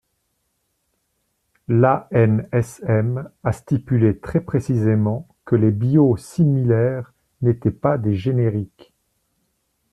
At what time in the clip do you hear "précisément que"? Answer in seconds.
4.41-5.55